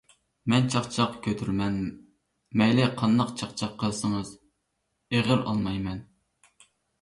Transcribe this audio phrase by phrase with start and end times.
[0.51, 1.75] مەن چاقچاق كۆتۈرىمەن.
[2.61, 4.33] مەيلى قانداق چاقچاق قىلسىڭىز
[5.19, 6.03] ئېغىر ئالمايمەن.